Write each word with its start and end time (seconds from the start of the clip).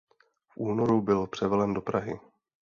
V 0.47 0.57
únoru 0.57 1.01
byl 1.01 1.27
převelen 1.27 1.73
do 1.73 1.81
Prahy. 1.81 2.19